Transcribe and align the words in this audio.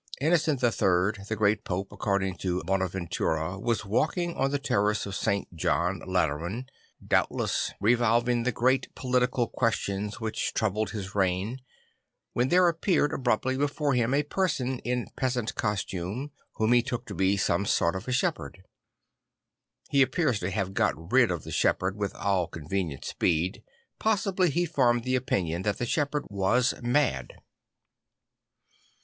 Innocent 0.19 0.63
III., 0.63 1.23
the 1.29 1.35
great 1.37 1.63
Pope, 1.63 1.91
according 1.91 2.37
to 2.37 2.63
Bonaventura, 2.63 3.59
was 3.59 3.85
walking 3.85 4.35
on 4.35 4.49
the 4.49 4.57
terrace 4.57 5.05
of 5.05 5.13
St. 5.13 5.55
John 5.55 6.01
Lateran, 6.07 6.65
doubtless 7.05 7.71
revolving 7.79 8.41
the 8.41 8.51
great 8.51 8.87
'Ihe 8.87 8.95
'Ihree 8.95 9.05
Orders 9.05 9.29
12 9.29 9.29
3 9.29 9.29
political 9.29 9.47
questions 9.47 10.19
which 10.19 10.53
troubled 10.55 10.89
his 10.89 11.13
reign, 11.13 11.59
when 12.33 12.47
there 12.49 12.67
appeared 12.67 13.13
abruptly 13.13 13.55
before 13.55 13.93
him 13.93 14.15
a 14.15 14.23
person 14.23 14.79
in 14.79 15.05
peasant 15.15 15.53
costume 15.53 16.31
\vhom 16.57 16.73
he 16.73 16.81
took 16.81 17.05
to 17.05 17.13
be 17.13 17.37
some 17.37 17.67
sort 17.67 17.95
of 17.95 18.11
shepherd. 18.11 18.63
He 19.91 20.01
appears 20.01 20.39
to 20.39 20.49
have 20.49 20.73
got 20.73 21.11
rid 21.11 21.29
of 21.29 21.43
the 21.43 21.51
shepherd 21.51 21.95
with 21.95 22.15
all 22.15 22.47
convenient 22.47 23.05
speed; 23.05 23.61
possibly 23.99 24.49
he 24.49 24.65
formed 24.65 25.03
the 25.03 25.15
opinion 25.15 25.61
that 25.61 25.77
the 25.77 25.85
shepherd 25.85 26.23
was 26.29 26.73
mad. 26.81 27.33